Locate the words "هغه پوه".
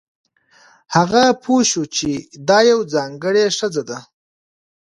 0.95-1.61